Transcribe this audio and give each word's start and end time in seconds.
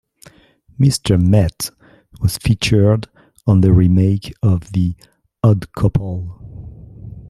Mr. 0.79 1.21
Met 1.21 1.69
was 2.21 2.39
featured 2.39 3.07
on 3.45 3.61
the 3.61 3.71
remake 3.71 4.33
of 4.41 4.71
"The 4.71 4.95
Odd 5.43 5.71
Couple". 5.73 6.41